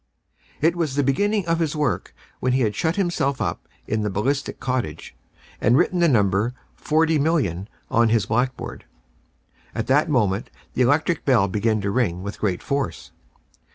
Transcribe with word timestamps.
It 0.61 0.75
was 0.75 0.93
at 0.93 0.95
the 0.95 1.03
beginning 1.13 1.45
of 1.47 1.59
his 1.59 1.75
work 1.75 2.15
when 2.39 2.53
he 2.53 2.61
had 2.61 2.73
shut 2.75 2.95
himself 2.95 3.39
up 3.39 3.67
in 3.85 4.01
the 4.01 4.09
"Ballistic 4.09 4.59
Cottage," 4.59 5.15
and 5.61 5.77
written 5.77 5.99
the 5.99 6.07
number 6.07 6.55
40,000,000 6.83 7.67
on 7.91 8.09
his 8.09 8.25
blackboard. 8.25 8.85
At 9.75 9.85
that 9.85 10.09
moment 10.09 10.49
the 10.73 10.81
electric 10.81 11.23
bell 11.23 11.47
began 11.47 11.81
to 11.81 11.91
ring 11.91 12.23
with 12.23 12.39
great 12.39 12.63
force. 12.63 13.11